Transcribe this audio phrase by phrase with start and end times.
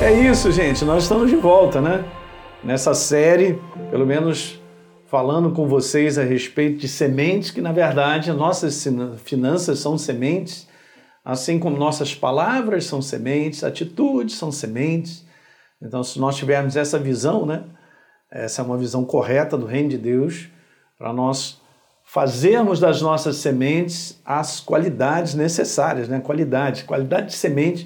[0.00, 0.84] É isso, gente.
[0.84, 2.04] Nós estamos de volta, né?
[2.62, 3.60] Nessa série,
[3.90, 4.60] pelo menos
[5.08, 8.86] falando com vocês a respeito de sementes, que na verdade nossas
[9.24, 10.68] finanças são sementes,
[11.24, 15.26] assim como nossas palavras são sementes, atitudes são sementes.
[15.82, 17.64] Então, se nós tivermos essa visão, né?
[18.30, 20.48] Essa é uma visão correta do reino de Deus,
[20.96, 21.60] para nós
[22.04, 26.20] fazermos das nossas sementes as qualidades necessárias, né?
[26.20, 27.84] Qualidade, qualidade de semente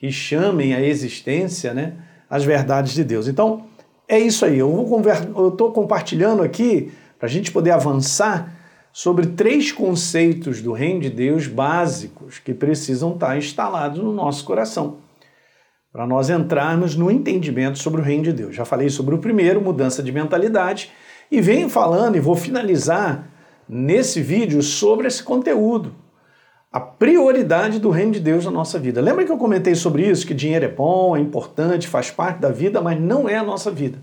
[0.00, 1.92] que chamem à existência, né?
[2.28, 3.28] As verdades de Deus.
[3.28, 3.66] Então,
[4.08, 4.58] é isso aí.
[4.58, 8.56] Eu estou compartilhando aqui para a gente poder avançar
[8.92, 14.98] sobre três conceitos do reino de Deus básicos que precisam estar instalados no nosso coração
[15.92, 18.54] para nós entrarmos no entendimento sobre o reino de Deus.
[18.54, 20.90] Já falei sobre o primeiro, mudança de mentalidade,
[21.30, 23.28] e venho falando e vou finalizar
[23.68, 25.94] nesse vídeo sobre esse conteúdo,
[26.72, 29.00] a prioridade do reino de Deus na nossa vida.
[29.00, 32.50] Lembra que eu comentei sobre isso, que dinheiro é bom, é importante, faz parte da
[32.50, 33.98] vida, mas não é a nossa vida.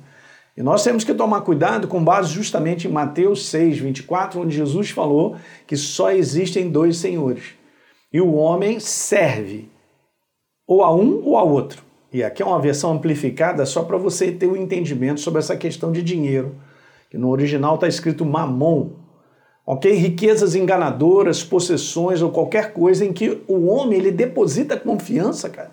[0.56, 4.90] E nós temos que tomar cuidado com base justamente em Mateus 6, 24, onde Jesus
[4.90, 7.54] falou que só existem dois senhores.
[8.12, 9.70] E o homem serve
[10.68, 11.84] ou a um ou a outro.
[12.12, 15.56] E aqui é uma versão amplificada só para você ter o um entendimento sobre essa
[15.56, 16.56] questão de dinheiro,
[17.10, 18.90] que no original está escrito mamon,
[19.68, 19.92] ok?
[19.92, 25.72] Riquezas enganadoras, possessões ou qualquer coisa em que o homem ele deposita confiança, cara.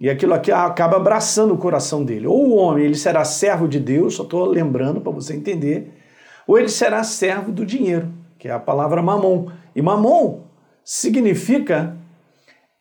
[0.00, 2.26] E aquilo aqui acaba abraçando o coração dele.
[2.26, 5.94] Ou o homem ele será servo de Deus, só estou lembrando para você entender,
[6.46, 9.46] ou ele será servo do dinheiro, que é a palavra mamon.
[9.74, 10.40] E mamon
[10.84, 11.96] significa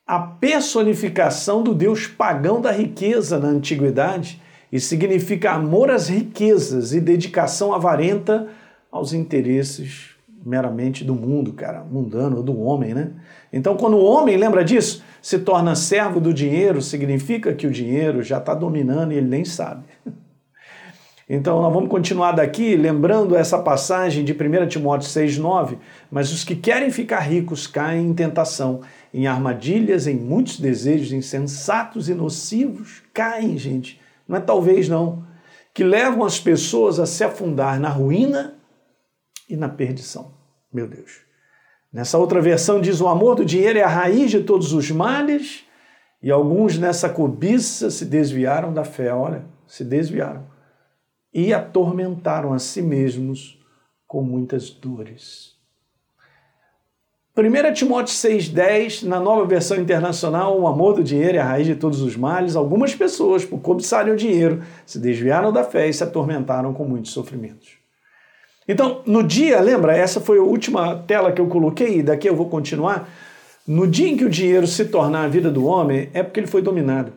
[0.07, 6.99] a personificação do Deus pagão da riqueza na antiguidade e significa amor às riquezas e
[6.99, 8.47] dedicação avarenta
[8.91, 10.14] aos interesses
[10.45, 13.11] meramente do mundo, cara, mundano, do homem, né?
[13.51, 18.21] Então, quando o homem, lembra disso, se torna servo do dinheiro, significa que o dinheiro
[18.21, 19.83] já está dominando e ele nem sabe.
[21.27, 25.79] Então, nós vamos continuar daqui, lembrando essa passagem de 1 Timóteo 6,9.
[26.11, 28.81] Mas os que querem ficar ricos caem em tentação,
[29.11, 33.01] em armadilhas, em muitos desejos insensatos e nocivos.
[33.11, 33.99] Caem, gente.
[34.27, 35.23] Não é talvez não.
[35.73, 38.53] Que levam as pessoas a se afundar na ruína
[39.49, 40.34] e na perdição.
[40.75, 41.21] Meu Deus.
[41.91, 45.63] Nessa outra versão diz: o amor do dinheiro é a raiz de todos os males,
[46.21, 49.13] e alguns nessa cobiça se desviaram da fé.
[49.13, 50.45] Olha, se desviaram
[51.33, 53.57] e atormentaram a si mesmos
[54.05, 55.55] com muitas dores.
[57.37, 61.75] 1 Timóteo 6,10, na nova versão internacional, o amor do dinheiro é a raiz de
[61.75, 62.57] todos os males.
[62.57, 67.11] Algumas pessoas, por cobiçarem o dinheiro, se desviaram da fé e se atormentaram com muitos
[67.11, 67.84] sofrimentos.
[68.67, 72.35] Então, no dia, lembra, essa foi a última tela que eu coloquei, e daqui eu
[72.35, 73.07] vou continuar.
[73.67, 76.47] No dia em que o dinheiro se tornar a vida do homem, é porque ele
[76.47, 77.13] foi dominado.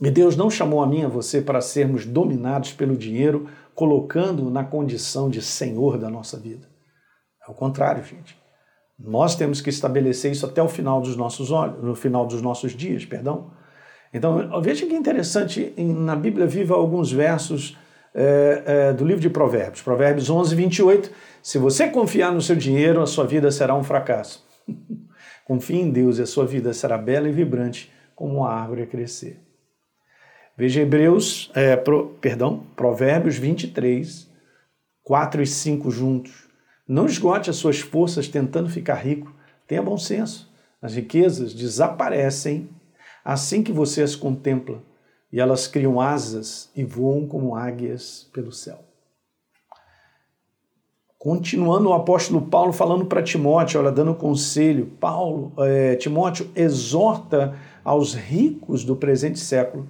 [0.00, 4.50] E Deus não chamou a mim e a você para sermos dominados pelo dinheiro, colocando
[4.50, 6.68] na condição de senhor da nossa vida.
[7.46, 8.36] É o contrário, gente.
[8.98, 12.72] Nós temos que estabelecer isso até o final dos nossos olhos, no final dos nossos
[12.72, 13.50] dias, perdão.
[14.12, 17.76] Então, veja que interessante, na Bíblia viva alguns versos
[18.14, 19.82] é, é, do livro de Provérbios.
[19.82, 21.10] Provérbios 11, 28.
[21.42, 24.46] Se você confiar no seu dinheiro, a sua vida será um fracasso.
[25.44, 28.86] Confie em Deus e a sua vida será bela e vibrante como uma árvore a
[28.86, 29.40] crescer.
[30.56, 34.28] Veja Hebreus, é, pro, perdão, Provérbios 23,
[35.04, 36.48] 4 e 5 juntos.
[36.86, 39.32] Não esgote as suas forças tentando ficar rico.
[39.66, 40.52] Tenha bom senso.
[40.82, 42.68] As riquezas desaparecem
[43.24, 44.82] assim que você as contempla,
[45.32, 48.84] e elas criam asas e voam como águias pelo céu.
[51.18, 58.14] Continuando o apóstolo Paulo falando para Timóteo, olha, dando conselho, Paulo, é, Timóteo exorta aos
[58.14, 59.88] ricos do presente século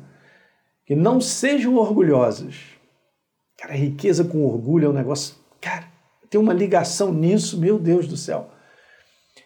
[0.86, 2.78] que não sejam orgulhosos.
[3.58, 5.34] Cara, riqueza com orgulho é um negócio.
[5.60, 5.86] Cara,
[6.30, 8.50] tem uma ligação nisso, meu Deus do céu.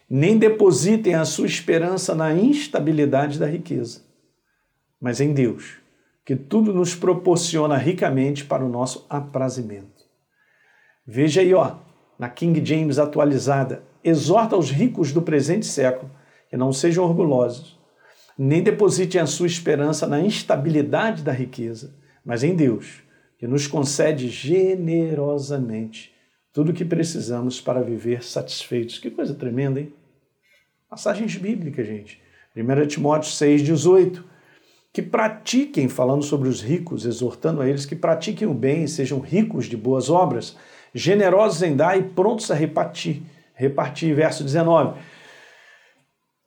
[0.09, 4.03] Nem depositem a sua esperança na instabilidade da riqueza,
[5.01, 5.82] mas em Deus,
[6.25, 10.03] que tudo nos proporciona ricamente para o nosso aprazimento.
[11.05, 11.75] Veja aí, ó,
[12.17, 16.09] na King James atualizada, exorta os ricos do presente século
[16.49, 17.77] que não sejam orgulhosos,
[18.37, 21.95] nem depositem a sua esperança na instabilidade da riqueza,
[22.25, 23.03] mas em Deus,
[23.37, 26.13] que nos concede generosamente
[26.53, 28.99] tudo o que precisamos para viver satisfeitos.
[28.99, 29.93] Que coisa tremenda, hein?
[30.89, 32.21] Passagens bíblicas, gente.
[32.55, 34.23] 1 Timóteo 6,18.
[34.93, 39.65] Que pratiquem, falando sobre os ricos, exortando a eles que pratiquem o bem sejam ricos
[39.65, 40.55] de boas obras,
[40.93, 43.23] generosos em dar e prontos a repartir.
[43.55, 44.99] Repartir, verso 19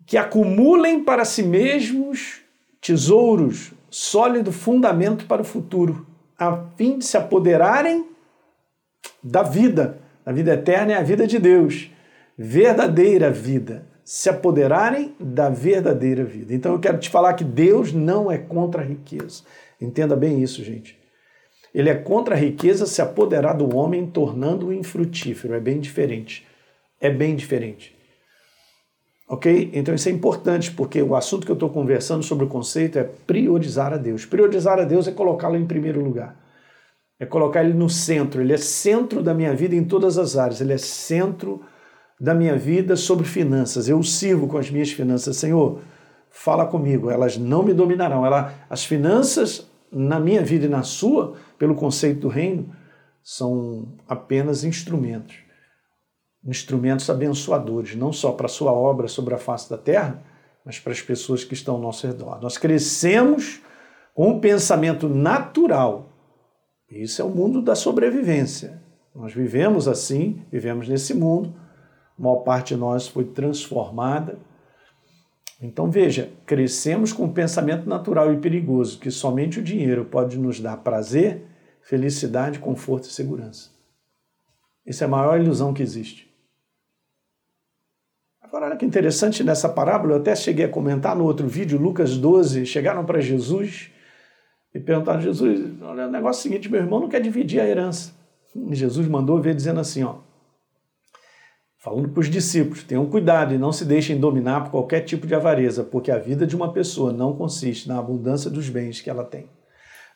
[0.06, 2.40] que acumulem para si mesmos
[2.80, 6.06] tesouros sólido fundamento para o futuro,
[6.38, 8.06] a fim de se apoderarem
[9.22, 9.98] da vida.
[10.24, 11.90] A vida eterna é a vida de Deus,
[12.38, 13.86] verdadeira vida.
[14.06, 16.54] Se apoderarem da verdadeira vida.
[16.54, 19.42] Então eu quero te falar que Deus não é contra a riqueza.
[19.80, 20.96] Entenda bem isso, gente.
[21.74, 25.54] Ele é contra a riqueza se apoderar do homem, tornando-o infrutífero.
[25.54, 26.46] É bem diferente.
[27.00, 27.96] É bem diferente.
[29.28, 29.72] Ok?
[29.74, 33.02] Então isso é importante, porque o assunto que eu estou conversando sobre o conceito é
[33.02, 34.24] priorizar a Deus.
[34.24, 36.40] Priorizar a Deus é colocá-lo em primeiro lugar.
[37.18, 38.40] É colocar ele no centro.
[38.40, 40.60] Ele é centro da minha vida em todas as áreas.
[40.60, 41.75] Ele é centro da
[42.34, 43.88] minha vida sobre finanças.
[43.88, 45.36] Eu sirvo com as minhas finanças.
[45.36, 45.80] Senhor,
[46.30, 47.10] fala comigo.
[47.10, 48.24] Elas não me dominarão.
[48.24, 52.70] Ela, as finanças na minha vida e na sua, pelo conceito do reino,
[53.22, 55.46] são apenas instrumentos
[56.46, 60.22] instrumentos abençoadores, não só para a sua obra sobre a face da terra,
[60.64, 62.40] mas para as pessoas que estão ao nosso redor.
[62.40, 63.60] Nós crescemos
[64.14, 66.12] com um pensamento natural.
[66.88, 68.80] Isso é o mundo da sobrevivência.
[69.14, 71.54] Nós vivemos assim, vivemos nesse mundo,
[72.18, 74.38] a maior parte de nós foi transformada.
[75.60, 80.60] Então veja, crescemos com um pensamento natural e perigoso, que somente o dinheiro pode nos
[80.60, 81.44] dar prazer,
[81.82, 83.70] felicidade, conforto e segurança.
[84.86, 86.26] Essa é a maior ilusão que existe.
[88.40, 92.16] Agora, olha que interessante nessa parábola, eu até cheguei a comentar no outro vídeo, Lucas
[92.16, 93.90] 12, chegaram para Jesus
[94.72, 97.66] e perguntaram, Jesus, olha, o negócio é o seguinte, meu irmão não quer dividir a
[97.66, 98.14] herança.
[98.54, 100.18] E Jesus mandou ver dizendo assim, ó,
[101.86, 105.36] falando para os discípulos, tenham cuidado e não se deixem dominar por qualquer tipo de
[105.36, 109.22] avareza, porque a vida de uma pessoa não consiste na abundância dos bens que ela
[109.22, 109.48] tem.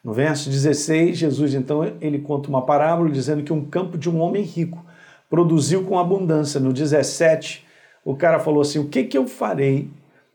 [0.03, 4.19] No verso 16, Jesus então ele conta uma parábola dizendo que um campo de um
[4.19, 4.85] homem rico
[5.29, 6.59] produziu com abundância.
[6.59, 7.65] No 17,
[8.05, 9.89] o cara falou assim: o que, que eu farei?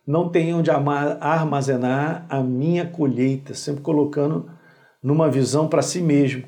[0.08, 4.50] Não tenho onde armazenar a minha colheita, sempre colocando
[5.04, 6.46] numa visão para si mesmo.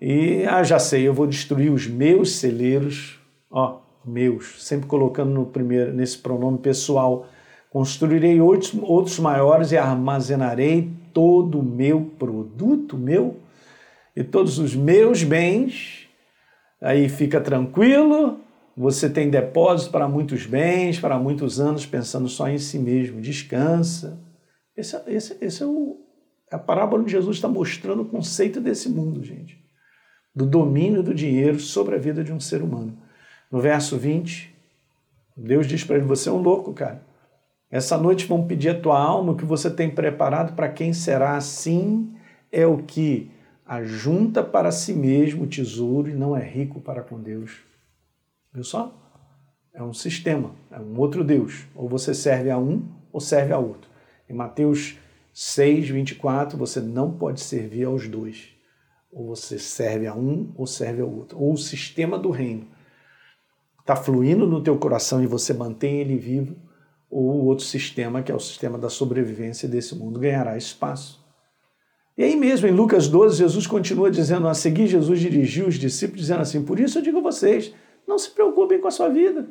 [0.00, 3.23] E ah, já sei, eu vou destruir os meus celeiros,
[3.54, 7.28] ó, meus, sempre colocando no primeiro nesse pronome pessoal.
[7.70, 13.36] Construirei outros, outros maiores e armazenarei todo o meu produto meu
[14.16, 16.08] e todos os meus bens.
[16.80, 18.40] Aí fica tranquilo,
[18.76, 23.20] você tem depósito para muitos bens, para muitos anos, pensando só em si mesmo.
[23.20, 24.20] Descansa.
[24.76, 25.96] Esse, esse, esse é o,
[26.50, 29.56] a parábola de Jesus está mostrando o conceito desse mundo, gente.
[30.34, 33.03] Do domínio do dinheiro sobre a vida de um ser humano.
[33.50, 34.54] No verso 20,
[35.36, 37.02] Deus diz para ele: Você é um louco, cara.
[37.70, 41.36] Essa noite vão pedir a tua alma o que você tem preparado para quem será
[41.36, 42.14] assim
[42.52, 43.32] é o que
[43.66, 47.62] ajunta para si mesmo o tesouro e não é rico para com Deus.
[48.52, 48.94] Viu só?
[49.72, 51.66] É um sistema, é um outro Deus.
[51.74, 53.90] Ou você serve a um ou serve a outro.
[54.28, 54.96] Em Mateus
[55.32, 58.50] 6, 24, você não pode servir aos dois.
[59.10, 61.40] Ou você serve a um ou serve ao outro.
[61.40, 62.68] Ou o sistema do reino
[63.84, 66.56] está fluindo no teu coração e você mantém ele vivo,
[67.10, 71.22] ou o outro sistema, que é o sistema da sobrevivência desse mundo, ganhará espaço.
[72.16, 76.22] E aí mesmo, em Lucas 12, Jesus continua dizendo, a seguir Jesus dirigiu os discípulos,
[76.22, 77.74] dizendo assim, por isso eu digo a vocês,
[78.08, 79.46] não se preocupem com a sua vida.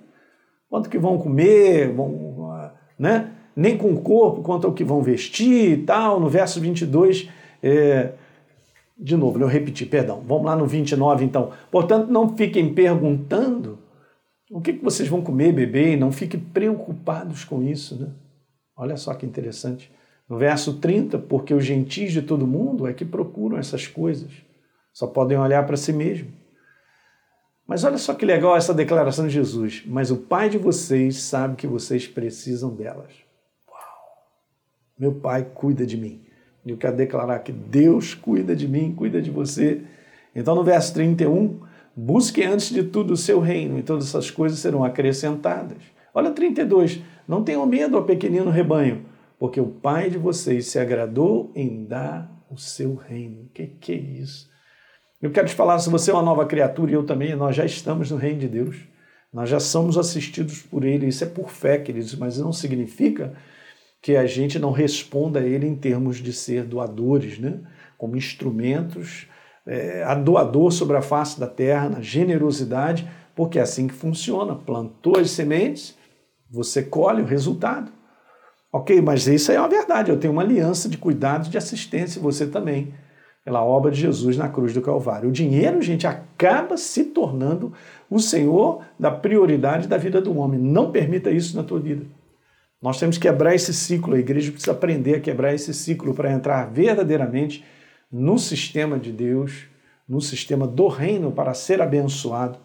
[0.68, 2.50] Quanto que vão comer, vão,
[2.98, 3.32] né?
[3.56, 6.20] nem com o corpo, quanto ao que vão vestir e tal.
[6.20, 7.30] No verso 22,
[7.62, 8.14] é...
[8.98, 10.24] de novo, eu repeti, perdão.
[10.26, 11.52] Vamos lá no 29 então.
[11.70, 13.83] Portanto, não fiquem perguntando
[14.54, 18.00] o que, que vocês vão comer, beber, não fiquem preocupados com isso.
[18.00, 18.12] Né?
[18.78, 19.92] Olha só que interessante.
[20.30, 24.32] No verso 30, porque os gentis de todo mundo é que procuram essas coisas,
[24.94, 26.32] só podem olhar para si mesmo.
[27.68, 29.84] Mas olha só que legal essa declaração de Jesus.
[29.88, 33.12] Mas o Pai de vocês sabe que vocês precisam delas.
[33.68, 33.78] Uau!
[35.00, 36.22] Meu Pai cuida de mim.
[36.64, 39.82] Eu quero declarar que Deus cuida de mim, cuida de você.
[40.36, 41.60] Então, no verso 31,
[41.96, 45.78] busque antes de tudo o seu reino, e todas essas coisas serão acrescentadas.
[46.14, 49.06] Olha 32, não tenham medo, ó pequenino rebanho,
[49.40, 53.44] porque o Pai de vocês se agradou em dar o seu reino.
[53.44, 54.50] O que, que é isso?
[55.22, 57.66] Eu quero te falar, se você é uma nova criatura e eu também, nós já
[57.66, 58.76] estamos no reino de Deus.
[59.32, 61.08] Nós já somos assistidos por Ele.
[61.08, 63.34] Isso é por fé, queridos, mas não significa
[64.02, 67.62] que a gente não responda a Ele em termos de ser doadores, né?
[67.98, 69.28] como instrumentos,
[69.68, 74.56] é, a doador sobre a face da terra, na generosidade, porque é assim que funciona.
[74.56, 75.98] Plantou as sementes,
[76.50, 77.92] você colhe o resultado.
[78.72, 80.12] Ok, mas isso é uma verdade.
[80.12, 82.94] Eu tenho uma aliança de cuidado, de assistência, você também
[83.44, 85.30] pela obra de Jesus na cruz do Calvário.
[85.30, 87.74] O dinheiro, gente, acaba se tornando
[88.10, 90.60] o Senhor da prioridade da vida do homem.
[90.60, 92.06] Não permita isso na tua vida.
[92.82, 96.32] Nós temos que quebrar esse ciclo, a igreja precisa aprender a quebrar esse ciclo para
[96.32, 97.64] entrar verdadeiramente
[98.14, 99.66] no sistema de Deus,
[100.08, 102.60] no sistema do reino para ser abençoado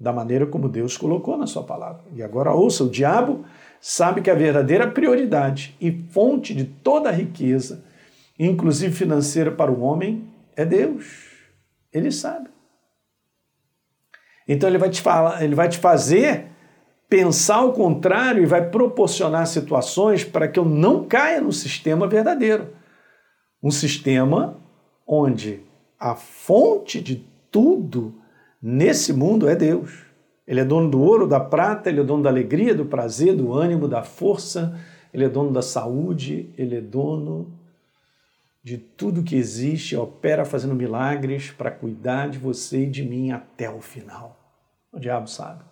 [0.00, 2.02] da maneira como Deus colocou na sua palavra.
[2.14, 3.44] E agora ouça, o diabo
[3.78, 7.84] sabe que a verdadeira prioridade e fonte de toda a riqueza,
[8.38, 10.26] inclusive financeira para o homem,
[10.56, 11.26] é Deus.
[11.92, 12.48] Ele sabe.
[14.48, 16.46] Então ele vai te falar, ele vai te fazer
[17.08, 22.68] pensar o contrário e vai proporcionar situações para que eu não caia no sistema verdadeiro.
[23.62, 24.56] Um sistema
[25.06, 25.60] onde
[25.98, 28.14] a fonte de tudo
[28.60, 30.04] nesse mundo é Deus.
[30.46, 33.52] Ele é dono do ouro, da prata, ele é dono da alegria, do prazer, do
[33.52, 34.78] ânimo, da força,
[35.12, 37.52] ele é dono da saúde, ele é dono
[38.62, 43.70] de tudo que existe, opera fazendo milagres para cuidar de você e de mim até
[43.70, 44.36] o final.
[44.92, 45.62] O diabo sabe.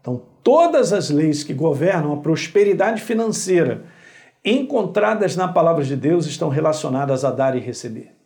[0.00, 3.84] Então, todas as leis que governam a prosperidade financeira
[4.44, 8.16] encontradas na palavra de Deus estão relacionadas a dar e receber.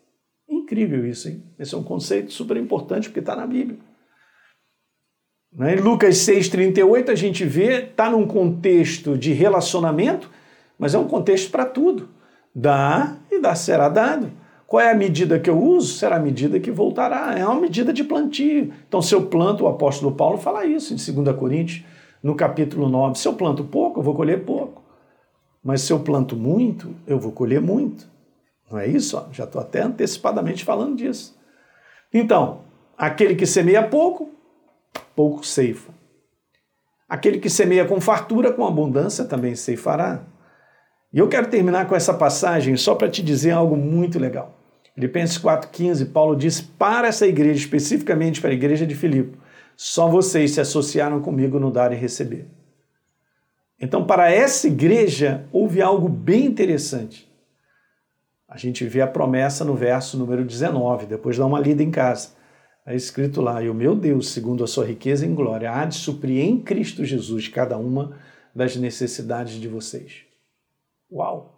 [0.49, 1.43] Incrível isso, hein?
[1.59, 3.79] Esse é um conceito super importante porque está na Bíblia.
[5.53, 5.75] Né?
[5.75, 10.31] Em Lucas 6,38 a gente vê, está num contexto de relacionamento,
[10.79, 12.09] mas é um contexto para tudo.
[12.55, 14.31] Dá e dá será dado.
[14.67, 15.95] Qual é a medida que eu uso?
[15.95, 17.39] Será a medida que voltará.
[17.39, 18.73] É uma medida de plantio.
[18.89, 21.85] Então, se eu planto, o apóstolo Paulo fala isso em 2 Coríntios,
[22.23, 23.19] no capítulo 9.
[23.19, 24.86] Se eu planto pouco, eu vou colher pouco.
[25.67, 28.09] Mas se eu planto muito, eu vou colher muito.
[28.71, 29.21] Não é isso?
[29.33, 31.37] Já estou até antecipadamente falando disso.
[32.15, 32.61] Então,
[32.97, 34.31] aquele que semeia pouco,
[35.17, 35.93] pouco ceifa.
[37.09, 40.23] Aquele que semeia com fartura, com abundância, também ceifará.
[41.13, 44.57] E eu quero terminar com essa passagem só para te dizer algo muito legal.
[44.95, 49.37] Filipenses 4,15, Paulo diz para essa igreja, especificamente para a igreja de Filipe,
[49.77, 52.47] só vocês se associaram comigo no dar e receber.
[53.81, 57.31] Então, para essa igreja, houve algo bem interessante.
[58.49, 62.31] A gente vê a promessa no verso número 19, depois dá uma lida em casa.
[62.87, 65.97] É escrito lá: E o meu Deus, segundo a sua riqueza em glória, há de
[65.97, 68.19] suprir em Cristo Jesus cada uma
[68.55, 70.23] das necessidades de vocês.
[71.13, 71.55] Uau!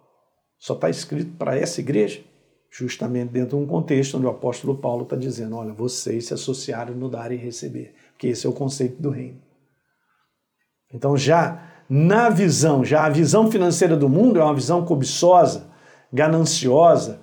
[0.57, 2.21] Só está escrito para essa igreja?
[2.69, 6.93] justamente dentro de um contexto onde o apóstolo Paulo está dizendo: olha, vocês se associaram
[6.93, 9.41] no dar e receber, porque esse é o conceito do reino.
[10.93, 15.67] Então, já na visão, já a visão financeira do mundo é uma visão cobiçosa,
[16.13, 17.19] gananciosa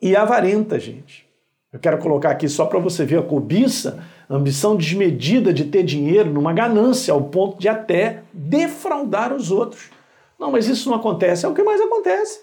[0.00, 1.26] e avarenta, gente.
[1.70, 5.82] Eu quero colocar aqui só para você ver a cobiça, a ambição desmedida de ter
[5.82, 9.90] dinheiro numa ganância ao ponto de até defraudar os outros.
[10.38, 12.40] Não, mas isso não acontece, é o que mais acontece.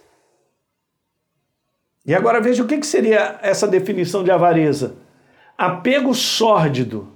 [2.05, 4.95] E agora veja o que seria essa definição de avareza:
[5.57, 7.07] apego sórdido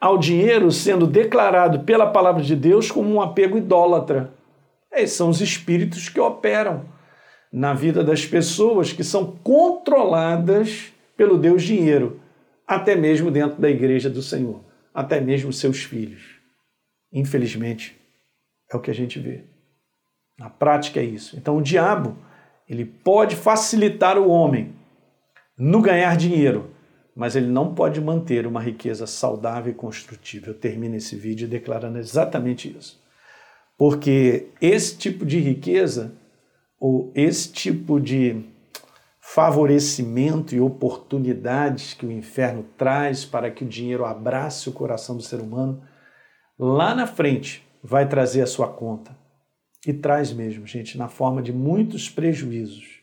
[0.00, 4.32] ao dinheiro sendo declarado pela palavra de Deus como um apego idólatra.
[4.92, 6.84] Esses são os espíritos que operam
[7.52, 12.20] na vida das pessoas que são controladas pelo Deus dinheiro,
[12.66, 14.62] até mesmo dentro da igreja do Senhor,
[14.92, 16.36] até mesmo seus filhos.
[17.12, 17.96] Infelizmente,
[18.70, 19.44] é o que a gente vê.
[20.38, 21.36] Na prática é isso.
[21.36, 22.16] Então o diabo
[22.68, 24.74] ele pode facilitar o homem
[25.56, 26.70] no ganhar dinheiro,
[27.16, 30.48] mas ele não pode manter uma riqueza saudável e construtiva.
[30.48, 33.02] Eu termino esse vídeo declarando exatamente isso.
[33.78, 36.14] Porque esse tipo de riqueza,
[36.78, 38.44] ou esse tipo de
[39.18, 45.22] favorecimento e oportunidades que o inferno traz para que o dinheiro abrace o coração do
[45.22, 45.82] ser humano,
[46.58, 49.16] lá na frente vai trazer a sua conta
[49.86, 53.00] e traz mesmo, gente, na forma de muitos prejuízos,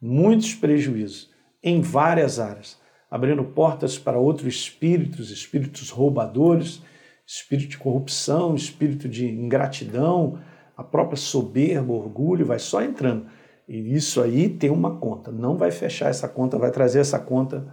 [0.00, 1.30] muitos prejuízos
[1.62, 2.79] em várias áreas,
[3.10, 6.80] abrindo portas para outros espíritos, espíritos roubadores,
[7.26, 10.38] espírito de corrupção, espírito de ingratidão,
[10.76, 13.26] a própria soberba, orgulho, vai só entrando.
[13.68, 17.66] E isso aí tem uma conta, não vai fechar essa conta, vai trazer essa conta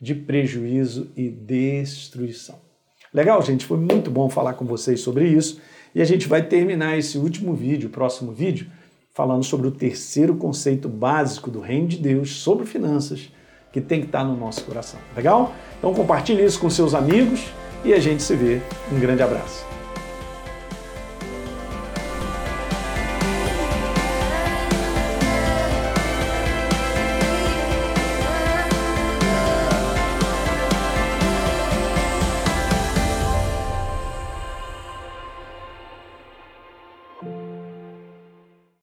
[0.00, 2.58] de prejuízo e destruição.
[3.12, 3.66] Legal, gente?
[3.66, 5.60] Foi muito bom falar com vocês sobre isso.
[5.94, 8.70] E a gente vai terminar esse último vídeo, o próximo vídeo,
[9.12, 13.30] falando sobre o terceiro conceito básico do reino de Deus sobre finanças
[13.72, 14.98] que tem que estar no nosso coração.
[15.16, 15.54] Legal?
[15.78, 17.40] Então compartilhe isso com seus amigos
[17.84, 18.60] e a gente se vê.
[18.92, 19.64] Um grande abraço.